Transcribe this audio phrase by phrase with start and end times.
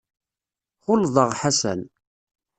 [0.83, 1.81] Xulḍeɣ Ḥasan.